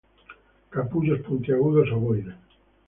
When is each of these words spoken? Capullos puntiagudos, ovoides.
Capullos 0.75 1.21
puntiagudos, 1.29 1.91
ovoides. 2.01 2.33